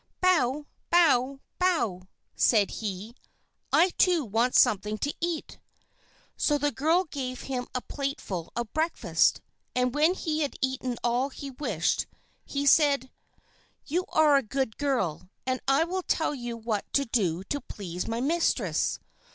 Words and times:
"Bow! 0.19 0.65
Bow! 0.89 1.41
Bow!" 1.59 2.07
said 2.35 2.71
he. 2.71 3.13
"I, 3.71 3.91
too, 3.99 4.25
want 4.25 4.55
something 4.55 4.97
to 4.97 5.13
eat!" 5.21 5.59
So 6.35 6.57
the 6.57 6.71
girl 6.71 7.03
gave 7.03 7.41
him 7.41 7.67
a 7.75 7.81
plateful 7.83 8.51
of 8.55 8.73
breakfast, 8.73 9.41
and 9.75 9.93
when 9.93 10.15
he 10.15 10.41
had 10.41 10.55
eaten 10.59 10.97
all 11.03 11.29
he 11.29 11.51
wished, 11.51 12.07
he 12.43 12.65
said: 12.65 13.11
"You 13.85 14.05
are 14.09 14.37
a 14.37 14.41
good 14.41 14.79
girl, 14.79 15.29
and 15.45 15.59
I 15.67 15.83
will 15.83 16.01
tell 16.01 16.33
you 16.33 16.57
what 16.57 16.91
to 16.93 17.05
do 17.05 17.43
to 17.43 17.61
please 17.61 18.07
my 18.07 18.19
mistress. 18.21 18.97